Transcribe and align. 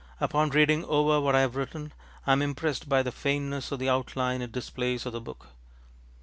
Upon 0.19 0.49
reading 0.49 0.83
over 0.85 1.21
what 1.21 1.35
I 1.35 1.41
have 1.41 1.55
written 1.55 1.93
I 2.25 2.31
am 2.31 2.41
impressed 2.41 2.89
by 2.89 3.03
the 3.03 3.11
faintness 3.11 3.71
of 3.71 3.77
the 3.77 3.89
outline 3.89 4.41
it 4.41 4.51
displays 4.51 5.05
of 5.05 5.13
the 5.13 5.21
book. 5.21 5.49